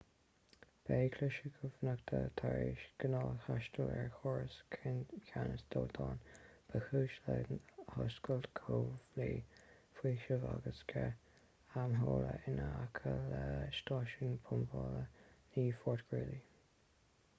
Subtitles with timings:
[0.85, 6.23] ba é cliseadh cumhachta tar éis ghnáth-thástáil ar chóras ceannais dóiteáin
[6.71, 7.57] ba chúis le
[7.97, 9.35] hoscailt comhlaí
[9.99, 13.43] faoisimh agus sceith amhola in aice le
[13.81, 15.05] stáisiún pumpála
[15.59, 16.41] 9 fort greely